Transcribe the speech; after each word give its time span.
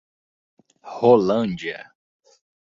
Rolândia 0.83 1.93